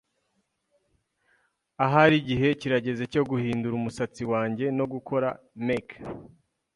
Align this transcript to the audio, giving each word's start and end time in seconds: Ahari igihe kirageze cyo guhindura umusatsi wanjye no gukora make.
Ahari 1.85 2.15
igihe 2.21 2.47
kirageze 2.59 3.03
cyo 3.13 3.23
guhindura 3.29 3.73
umusatsi 3.77 4.23
wanjye 4.31 4.65
no 4.77 4.85
gukora 4.93 5.27
make. 5.67 5.97